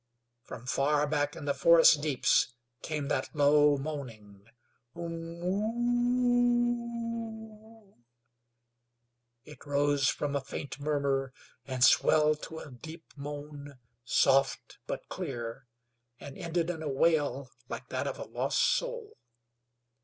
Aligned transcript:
From 0.41 0.65
far 0.65 1.05
back 1.05 1.35
in 1.35 1.45
the 1.45 1.53
forest 1.53 2.01
deeps 2.01 2.55
came 2.81 3.07
that 3.09 3.25
same 3.27 3.33
low 3.35 3.77
moaning: 3.77 4.47
"Um 4.95 5.05
m 5.05 5.41
mm 5.43 5.43
woo 5.43 6.89
o 6.91 7.51
o 7.53 7.59
o!" 7.63 7.93
It 9.45 9.63
rose 9.63 10.09
from 10.09 10.35
a 10.35 10.41
faint 10.41 10.79
murmur 10.79 11.33
and 11.67 11.83
swelled 11.83 12.41
to 12.45 12.57
a 12.57 12.71
deep 12.71 13.13
moan, 13.15 13.77
soft 14.03 14.79
but 14.87 15.07
clear, 15.07 15.67
and 16.19 16.35
ended 16.35 16.71
in 16.71 16.81
a 16.81 16.89
wail 16.89 17.51
like 17.69 17.89
that 17.89 18.07
of 18.07 18.17
a 18.17 18.23
lost 18.23 18.75
soul. 18.75 19.17